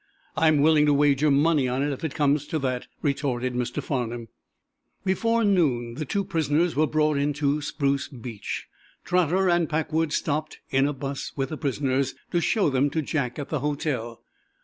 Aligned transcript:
"I'm 0.35 0.61
willing 0.61 0.87
to 0.87 0.95
wager 0.95 1.29
money 1.29 1.67
on 1.67 1.83
it, 1.83 1.93
if 1.93 2.03
it 2.03 2.15
comes 2.15 2.47
to 2.47 2.57
that," 2.57 2.87
retorted 3.03 3.53
Mr. 3.53 3.83
Farnum. 3.83 4.29
Before 5.05 5.43
noon 5.43 5.93
the 5.93 6.05
two 6.05 6.23
prisoners 6.25 6.75
were 6.75 6.87
brought 6.87 7.17
into 7.17 7.61
Spruce 7.61 8.07
Beach. 8.07 8.65
Trotter 9.05 9.47
and 9.47 9.69
Packwood 9.69 10.11
stopped, 10.11 10.57
in 10.71 10.87
a 10.87 10.93
'bus 10.93 11.33
with 11.35 11.49
the 11.49 11.57
prisoners, 11.57 12.15
to 12.31 12.41
show 12.41 12.71
them 12.71 12.89
to 12.89 13.03
Jack 13.03 13.37
at 13.37 13.49
the 13.49 13.59
hotel. 13.59 14.23